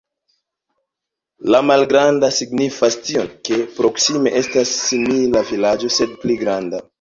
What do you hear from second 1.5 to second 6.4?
La malgranda signifas tion, ke proksime estas simila vilaĝo, sed